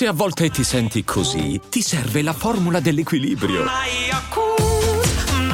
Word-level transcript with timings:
Se 0.00 0.06
a 0.06 0.14
volte 0.14 0.48
ti 0.48 0.64
senti 0.64 1.04
così, 1.04 1.60
ti 1.68 1.82
serve 1.82 2.22
la 2.22 2.32
formula 2.32 2.80
dell'equilibrio. 2.80 3.66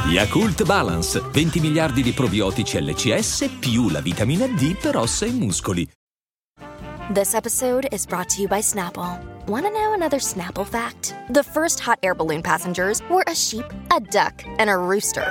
Yakult 0.06 0.62
Balance, 0.62 1.20
20 1.32 1.58
miliardi 1.58 2.00
di 2.00 2.12
probiotici 2.12 2.80
LCS 2.80 3.56
più 3.58 3.88
la 3.88 4.00
vitamina 4.00 4.46
D 4.46 4.76
per 4.76 4.98
ossa 4.98 5.26
e 5.26 5.32
muscoli. 5.32 5.90
This 7.12 7.34
episode 7.34 7.88
is 7.90 8.06
brought 8.06 8.32
to 8.36 8.40
you 8.42 8.46
by 8.46 8.60
Snapple. 8.60 9.18
Want 9.48 9.64
to 9.64 9.72
know 9.72 9.94
another 9.94 10.20
Snapple 10.20 10.64
fact? 10.64 11.16
The 11.28 11.42
first 11.42 11.80
hot 11.80 11.98
air 12.04 12.14
balloon 12.14 12.42
passengers 12.42 13.02
were 13.10 13.24
a 13.26 13.34
sheep, 13.34 13.66
a 13.90 13.98
duck, 13.98 14.44
and 14.60 14.70
a 14.70 14.76
rooster. 14.76 15.26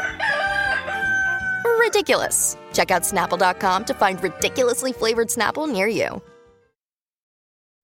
Ridiculous. 1.79 2.57
Check 2.73 2.91
out 2.91 3.03
snapple.com 3.03 3.85
to 3.85 3.93
find 3.93 4.21
ridiculously 4.21 4.91
flavored 4.91 5.29
Snapple 5.29 5.71
near 5.71 5.87
you. 5.87 6.21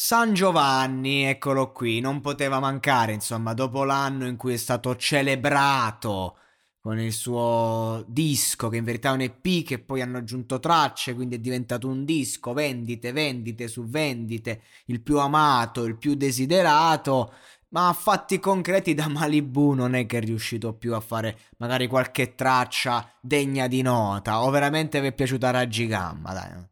San 0.00 0.32
Giovanni, 0.32 1.24
eccolo 1.24 1.72
qui, 1.72 1.98
non 1.98 2.20
poteva 2.20 2.60
mancare, 2.60 3.12
insomma, 3.12 3.52
dopo 3.52 3.82
l'anno 3.82 4.28
in 4.28 4.36
cui 4.36 4.52
è 4.52 4.56
stato 4.56 4.94
celebrato 4.94 6.36
con 6.80 7.00
il 7.00 7.12
suo 7.12 8.04
disco, 8.06 8.68
che 8.68 8.76
in 8.76 8.84
verità 8.84 9.10
è 9.10 9.14
un 9.14 9.22
EP 9.22 9.64
che 9.64 9.80
poi 9.80 10.00
hanno 10.00 10.18
aggiunto 10.18 10.60
tracce, 10.60 11.16
quindi 11.16 11.34
è 11.34 11.38
diventato 11.40 11.88
un 11.88 12.04
disco, 12.04 12.52
vendite, 12.52 13.10
vendite 13.10 13.66
su 13.66 13.86
vendite, 13.86 14.62
il 14.86 15.02
più 15.02 15.18
amato, 15.18 15.82
il 15.82 15.96
più 15.96 16.14
desiderato, 16.14 17.32
ma 17.70 17.88
a 17.88 17.92
fatti 17.92 18.38
concreti 18.38 18.94
da 18.94 19.08
Malibu 19.08 19.72
non 19.72 19.94
è 19.94 20.06
che 20.06 20.18
è 20.18 20.20
riuscito 20.20 20.74
più 20.74 20.94
a 20.94 21.00
fare 21.00 21.36
magari 21.56 21.88
qualche 21.88 22.36
traccia 22.36 23.10
degna 23.20 23.66
di 23.66 23.82
nota, 23.82 24.42
o 24.44 24.50
veramente 24.50 25.00
vi 25.00 25.08
è 25.08 25.12
piaciuta 25.12 25.50
Raggi 25.50 25.88
Gamma, 25.88 26.32
dai. 26.32 26.68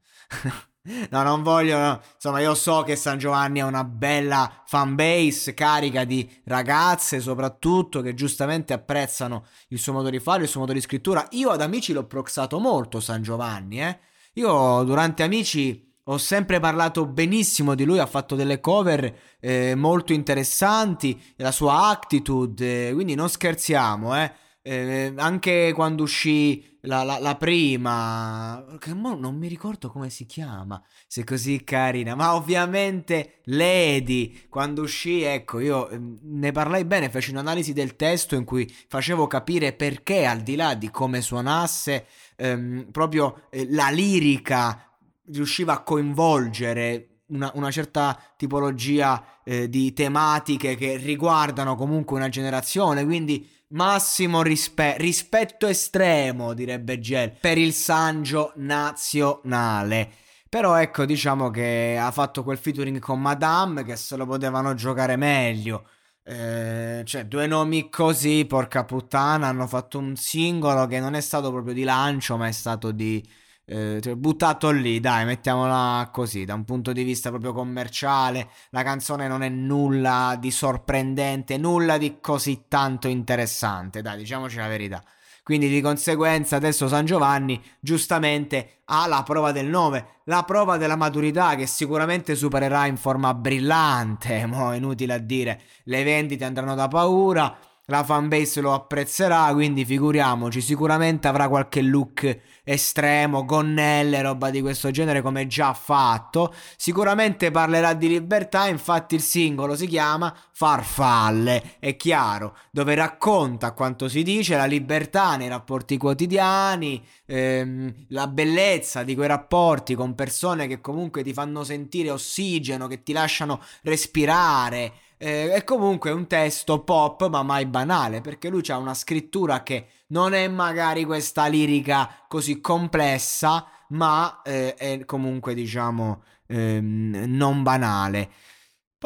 No, 1.10 1.22
non 1.22 1.42
voglio. 1.42 1.78
No. 1.78 2.00
Insomma, 2.14 2.40
io 2.40 2.54
so 2.54 2.82
che 2.82 2.96
San 2.96 3.18
Giovanni 3.18 3.60
ha 3.60 3.66
una 3.66 3.84
bella 3.84 4.62
fanbase 4.64 5.54
carica 5.54 6.04
di 6.04 6.28
ragazze, 6.44 7.20
soprattutto 7.20 8.00
che 8.00 8.14
giustamente 8.14 8.72
apprezzano 8.72 9.44
il 9.68 9.78
suo 9.78 9.92
modo 9.92 10.10
di 10.10 10.20
fare, 10.20 10.42
il 10.42 10.48
suo 10.48 10.60
modo 10.60 10.72
di 10.72 10.80
scrittura. 10.80 11.26
Io 11.30 11.50
ad 11.50 11.60
amici 11.60 11.92
l'ho 11.92 12.06
proxato 12.06 12.58
molto 12.58 13.00
San 13.00 13.22
Giovanni, 13.22 13.82
eh. 13.82 13.98
Io 14.34 14.82
durante 14.84 15.22
amici 15.22 15.84
ho 16.08 16.18
sempre 16.18 16.60
parlato 16.60 17.04
benissimo 17.06 17.74
di 17.74 17.84
lui, 17.84 17.98
ha 17.98 18.06
fatto 18.06 18.36
delle 18.36 18.60
cover 18.60 19.12
eh, 19.40 19.74
molto 19.74 20.12
interessanti, 20.12 21.20
la 21.36 21.50
sua 21.50 21.88
attitude, 21.88 22.90
eh, 22.90 22.94
quindi 22.94 23.14
non 23.14 23.28
scherziamo, 23.28 24.16
eh. 24.16 24.32
Eh, 24.68 25.12
anche 25.16 25.72
quando 25.76 26.02
uscì 26.02 26.76
la, 26.80 27.04
la, 27.04 27.20
la, 27.20 27.36
prima, 27.36 28.64
che 28.80 28.92
non 28.94 29.36
mi 29.36 29.46
ricordo 29.46 29.88
come 29.90 30.10
si 30.10 30.26
chiama, 30.26 30.82
se 31.06 31.22
così 31.22 31.62
carina, 31.62 32.16
ma 32.16 32.34
ovviamente 32.34 33.42
Lady, 33.44 34.48
quando 34.48 34.82
uscì, 34.82 35.22
ecco, 35.22 35.60
io 35.60 35.88
ehm, 35.88 36.18
ne 36.20 36.50
parlai 36.50 36.84
bene, 36.84 37.10
feci 37.10 37.30
un'analisi 37.30 37.72
del 37.72 37.94
testo 37.94 38.34
in 38.34 38.42
cui 38.42 38.68
facevo 38.88 39.28
capire 39.28 39.72
perché 39.72 40.26
al 40.26 40.40
di 40.40 40.56
là 40.56 40.74
di 40.74 40.90
come 40.90 41.20
suonasse, 41.20 42.06
ehm, 42.34 42.88
proprio 42.90 43.42
eh, 43.50 43.68
la 43.70 43.90
lirica 43.90 44.98
riusciva 45.26 45.74
a 45.74 45.82
coinvolgere 45.84 47.15
una, 47.28 47.50
una 47.54 47.70
certa 47.70 48.18
tipologia 48.36 49.40
eh, 49.44 49.68
di 49.68 49.92
tematiche 49.92 50.76
che 50.76 50.96
riguardano 50.96 51.76
comunque 51.76 52.16
una 52.16 52.28
generazione, 52.28 53.04
quindi 53.04 53.48
massimo 53.68 54.42
rispe- 54.42 54.96
rispetto 54.98 55.66
estremo, 55.66 56.54
direbbe 56.54 56.98
Gel, 57.00 57.32
per 57.32 57.58
il 57.58 57.72
Sangio 57.72 58.52
nazionale. 58.56 60.10
Però 60.48 60.76
ecco, 60.76 61.04
diciamo 61.04 61.50
che 61.50 61.98
ha 62.00 62.10
fatto 62.12 62.42
quel 62.44 62.56
featuring 62.58 62.98
con 63.00 63.20
Madame 63.20 63.82
che 63.82 63.96
se 63.96 64.16
lo 64.16 64.26
potevano 64.26 64.74
giocare 64.74 65.16
meglio. 65.16 65.88
Eh, 66.22 67.02
cioè, 67.04 67.26
due 67.26 67.46
nomi 67.46 67.88
così, 67.88 68.44
porca 68.46 68.84
puttana, 68.84 69.48
hanno 69.48 69.66
fatto 69.66 69.98
un 69.98 70.16
singolo 70.16 70.86
che 70.86 70.98
non 71.00 71.14
è 71.14 71.20
stato 71.20 71.50
proprio 71.50 71.74
di 71.74 71.82
lancio, 71.84 72.36
ma 72.36 72.46
è 72.48 72.52
stato 72.52 72.90
di 72.92 73.24
eh, 73.68 73.98
cioè, 74.00 74.14
buttato 74.14 74.70
lì, 74.70 75.00
dai, 75.00 75.24
mettiamola 75.24 76.08
così, 76.12 76.44
da 76.44 76.54
un 76.54 76.64
punto 76.64 76.92
di 76.92 77.02
vista 77.02 77.30
proprio 77.30 77.52
commerciale, 77.52 78.48
la 78.70 78.84
canzone 78.84 79.26
non 79.26 79.42
è 79.42 79.48
nulla 79.48 80.36
di 80.38 80.52
sorprendente, 80.52 81.58
nulla 81.58 81.98
di 81.98 82.18
così 82.20 82.64
tanto 82.68 83.08
interessante, 83.08 84.02
dai, 84.02 84.18
diciamoci 84.18 84.56
la 84.56 84.68
verità. 84.68 85.02
Quindi 85.42 85.68
di 85.68 85.80
conseguenza 85.80 86.56
adesso 86.56 86.88
San 86.88 87.04
Giovanni 87.04 87.62
giustamente 87.78 88.80
ha 88.86 89.06
la 89.06 89.22
prova 89.22 89.52
del 89.52 89.66
9, 89.66 90.20
la 90.24 90.42
prova 90.42 90.76
della 90.76 90.96
maturità 90.96 91.54
che 91.54 91.66
sicuramente 91.66 92.34
supererà 92.34 92.86
in 92.86 92.96
forma 92.96 93.34
brillante, 93.34 94.46
mo 94.46 94.74
inutile 94.74 95.14
a 95.14 95.18
dire, 95.18 95.60
le 95.84 96.02
vendite 96.02 96.44
andranno 96.44 96.74
da 96.74 96.88
paura, 96.88 97.56
la 97.88 98.02
fanbase 98.02 98.60
lo 98.60 98.72
apprezzerà, 98.72 99.52
quindi 99.52 99.84
figuriamoci, 99.84 100.60
sicuramente 100.60 101.28
avrà 101.28 101.48
qualche 101.48 101.82
look 101.82 102.38
estremo, 102.64 103.44
gonnelle, 103.44 104.22
roba 104.22 104.50
di 104.50 104.60
questo 104.60 104.90
genere 104.90 105.22
come 105.22 105.46
già 105.46 105.72
fatto. 105.72 106.52
Sicuramente 106.76 107.52
parlerà 107.52 107.94
di 107.94 108.08
libertà, 108.08 108.66
infatti 108.66 109.14
il 109.14 109.20
singolo 109.20 109.76
si 109.76 109.86
chiama 109.86 110.34
Farfalle, 110.50 111.76
è 111.78 111.94
chiaro, 111.94 112.56
dove 112.72 112.96
racconta 112.96 113.70
quanto 113.70 114.08
si 114.08 114.24
dice 114.24 114.56
la 114.56 114.64
libertà 114.64 115.36
nei 115.36 115.48
rapporti 115.48 115.96
quotidiani, 115.96 117.06
ehm, 117.24 118.06
la 118.08 118.26
bellezza 118.26 119.04
di 119.04 119.14
quei 119.14 119.28
rapporti 119.28 119.94
con 119.94 120.16
persone 120.16 120.66
che 120.66 120.80
comunque 120.80 121.22
ti 121.22 121.32
fanno 121.32 121.62
sentire 121.62 122.10
ossigeno, 122.10 122.88
che 122.88 123.04
ti 123.04 123.12
lasciano 123.12 123.60
respirare 123.82 124.92
eh, 125.18 125.52
è 125.52 125.64
comunque 125.64 126.10
un 126.10 126.26
testo 126.26 126.80
pop, 126.82 127.28
ma 127.28 127.42
mai 127.42 127.66
banale, 127.66 128.20
perché 128.20 128.48
lui 128.48 128.62
ha 128.68 128.76
una 128.76 128.94
scrittura 128.94 129.62
che 129.62 129.86
non 130.08 130.34
è 130.34 130.48
magari 130.48 131.04
questa 131.04 131.46
lirica 131.46 132.24
così 132.28 132.60
complessa, 132.60 133.66
ma 133.88 134.42
eh, 134.42 134.74
è 134.74 135.04
comunque, 135.04 135.54
diciamo, 135.54 136.22
ehm, 136.46 137.24
non 137.28 137.62
banale. 137.62 138.30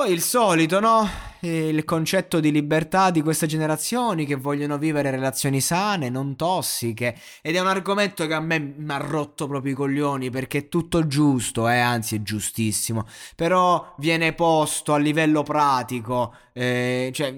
Poi 0.00 0.12
il 0.12 0.22
solito, 0.22 0.80
no? 0.80 1.06
Il 1.42 1.84
concetto 1.84 2.40
di 2.40 2.50
libertà 2.50 3.10
di 3.10 3.22
queste 3.22 3.46
generazioni 3.46 4.26
che 4.26 4.34
vogliono 4.34 4.76
vivere 4.76 5.10
relazioni 5.10 5.60
sane, 5.60 6.08
non 6.08 6.36
tossiche. 6.36 7.14
Ed 7.42 7.54
è 7.54 7.60
un 7.60 7.66
argomento 7.66 8.26
che 8.26 8.34
a 8.34 8.40
me 8.40 8.58
mi 8.58 8.92
ha 8.92 8.98
rotto 8.98 9.46
proprio 9.46 9.72
i 9.72 9.74
coglioni 9.74 10.30
perché 10.30 10.58
è 10.58 10.68
tutto 10.68 11.06
giusto, 11.06 11.68
eh, 11.68 11.78
anzi 11.78 12.16
è 12.16 12.22
giustissimo. 12.22 13.06
Però 13.36 13.94
viene 13.98 14.34
posto 14.34 14.92
a 14.92 14.98
livello 14.98 15.42
pratico, 15.42 16.34
eh, 16.52 17.10
cioè 17.14 17.34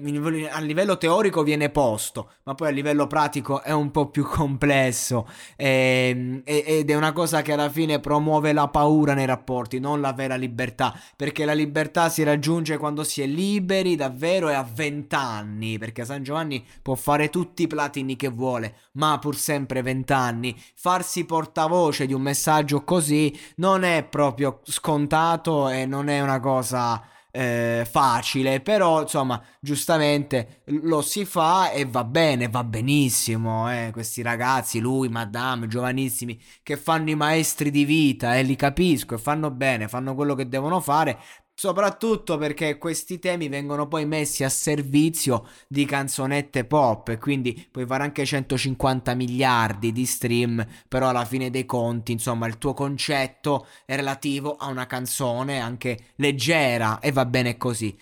a 0.51 0.59
livello 0.59 0.97
teorico 0.97 1.43
viene 1.43 1.69
posto, 1.69 2.31
ma 2.43 2.55
poi 2.55 2.67
a 2.67 2.71
livello 2.71 3.07
pratico 3.07 3.61
è 3.61 3.71
un 3.71 3.89
po' 3.91 4.09
più 4.09 4.25
complesso. 4.25 5.29
Eh, 5.55 6.41
ed 6.43 6.89
è 6.89 6.95
una 6.95 7.13
cosa 7.13 7.41
che 7.41 7.53
alla 7.53 7.69
fine 7.69 8.01
promuove 8.01 8.51
la 8.51 8.67
paura 8.67 9.13
nei 9.13 9.25
rapporti, 9.25 9.79
non 9.79 10.01
la 10.01 10.11
vera 10.11 10.35
libertà. 10.35 10.93
Perché 11.15 11.45
la 11.45 11.53
libertà 11.53 12.09
si 12.09 12.23
raggiunge 12.23 12.51
raggiunge 12.53 12.77
quando 12.77 13.03
si 13.03 13.21
è 13.21 13.25
liberi 13.25 13.95
davvero 13.95 14.49
è 14.49 14.53
a 14.53 14.67
20 14.69 15.15
anni, 15.15 15.77
perché 15.77 16.05
San 16.05 16.23
Giovanni 16.23 16.63
può 16.81 16.95
fare 16.95 17.29
tutti 17.29 17.63
i 17.63 17.67
platini 17.67 18.15
che 18.15 18.29
vuole, 18.29 18.75
ma 18.93 19.17
pur 19.19 19.35
sempre 19.35 19.81
20 19.81 20.13
anni. 20.13 20.55
Farsi 20.75 21.25
portavoce 21.25 22.05
di 22.05 22.13
un 22.13 22.21
messaggio 22.21 22.83
così 22.83 23.35
non 23.55 23.83
è 23.83 24.03
proprio 24.03 24.61
scontato 24.63 25.69
e 25.69 25.85
non 25.85 26.09
è 26.09 26.21
una 26.21 26.39
cosa 26.39 27.03
eh, 27.35 27.87
facile, 27.89 28.61
però 28.61 29.01
insomma, 29.01 29.41
giustamente 29.59 30.61
lo 30.65 31.01
si 31.01 31.25
fa 31.25 31.71
e 31.71 31.85
va 31.85 32.03
bene, 32.03 32.47
va 32.47 32.63
benissimo. 32.63 33.71
Eh, 33.71 33.89
questi 33.91 34.21
ragazzi, 34.21 34.79
lui, 34.79 35.09
Madame, 35.09 35.67
giovanissimi, 35.67 36.39
che 36.61 36.77
fanno 36.77 37.09
i 37.09 37.15
maestri 37.15 37.71
di 37.71 37.85
vita 37.85 38.35
e 38.35 38.39
eh, 38.39 38.43
li 38.43 38.55
capisco 38.55 39.15
e 39.15 39.17
fanno 39.17 39.49
bene, 39.49 39.87
fanno 39.87 40.13
quello 40.13 40.35
che 40.35 40.47
devono 40.47 40.79
fare, 40.79 41.17
soprattutto 41.55 42.37
perché 42.37 42.77
questi 42.77 43.19
temi 43.19 43.47
vengono 43.47 43.87
poi 43.87 44.05
messi 44.05 44.43
a 44.43 44.49
servizio 44.49 45.47
di 45.67 45.85
canzonette 45.85 46.65
pop 46.65 47.09
e 47.09 47.17
quindi 47.17 47.67
puoi 47.71 47.85
fare 47.85 48.03
anche 48.03 48.25
150 48.25 49.13
miliardi 49.13 49.91
di 49.91 50.05
stream, 50.05 50.65
però 50.87 51.09
alla 51.09 51.25
fine 51.25 51.49
dei 51.49 51.65
conti, 51.65 52.11
insomma, 52.11 52.47
il 52.47 52.57
tuo 52.57 52.73
concetto 52.73 53.67
è 53.85 53.95
relativo 53.95 54.55
a 54.55 54.67
una 54.67 54.87
canzone 54.87 55.59
anche 55.59 56.13
leggera 56.15 56.99
e 56.99 57.11
va 57.11 57.25
bene 57.25 57.57
così. 57.57 57.97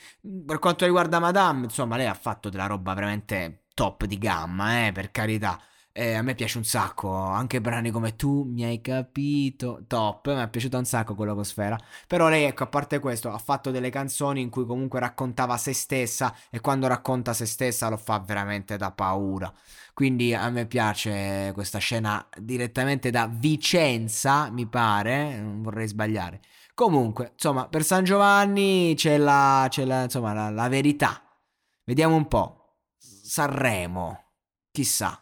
Per 0.46 0.60
quanto 0.60 0.86
riguarda 0.86 1.20
Madame, 1.20 1.66
insomma, 1.66 1.98
lei 1.98 2.08
ha 2.08 2.14
fatto 2.14 2.50
della 2.50 2.68
roba 2.68 2.94
veramente 2.94 3.66
top 3.74 4.06
di 4.06 4.18
gamma, 4.18 4.88
eh, 4.88 4.92
per 4.92 5.12
carità. 5.12 5.60
Eh, 5.94 6.14
a 6.14 6.22
me 6.22 6.36
piace 6.36 6.58
un 6.58 6.64
sacco, 6.64 7.14
anche 7.14 7.60
brani 7.60 7.92
come 7.92 8.16
Tu 8.16 8.44
mi 8.44 8.64
hai 8.64 8.80
capito, 8.80 9.84
top, 9.88 10.34
mi 10.34 10.42
è 10.42 10.50
piaciuto 10.50 10.78
un 10.78 10.86
sacco 10.86 11.16
quello 11.16 11.36
con 11.36 11.44
Sfera. 11.44 11.78
Però 12.08 12.30
lei, 12.30 12.46
ecco, 12.46 12.64
a 12.64 12.68
parte 12.68 13.00
questo, 13.00 13.30
ha 13.30 13.38
fatto 13.38 13.72
delle 13.72 13.90
canzoni 13.90 14.40
in 14.40 14.50
cui 14.50 14.66
comunque 14.66 15.02
raccontava 15.02 15.58
se 15.58 15.74
stessa 15.74 16.34
e 16.50 16.62
quando 16.62 16.88
racconta 16.88 17.34
se 17.34 17.46
stessa 17.46 17.90
lo 17.90 17.98
fa 17.98 18.20
veramente 18.20 18.78
da 18.78 18.92
paura. 18.92 19.54
Quindi 19.94 20.34
a 20.34 20.50
me 20.50 20.66
piace 20.66 21.52
questa 21.54 21.80
scena 21.80 22.26
direttamente 22.38 23.10
da 23.10 23.28
Vicenza, 23.28 24.50
mi 24.50 24.66
pare, 24.68 25.42
non 25.42 25.62
vorrei 25.62 25.88
sbagliare. 25.88 26.40
Comunque, 26.74 27.32
insomma, 27.34 27.68
per 27.68 27.84
San 27.84 28.06
Giovanni 28.06 28.94
c'è 28.96 29.18
la, 29.18 29.68
c'è 29.70 29.84
la, 29.84 30.04
insomma, 30.04 30.32
la, 30.34 30.50
la 30.50 30.70
verità. 30.70 31.22
Vediamo 31.84 32.16
un 32.16 32.28
po'. 32.30 32.78
Sanremo, 32.98 34.24
chissà. 34.72 35.22